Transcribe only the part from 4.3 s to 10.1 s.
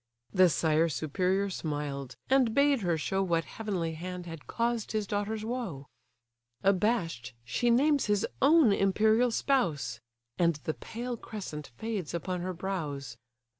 caused his daughter's woe? Abash'd, she names his own imperial spouse;